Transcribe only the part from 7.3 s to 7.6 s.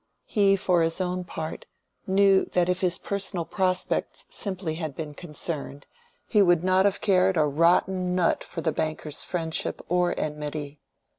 a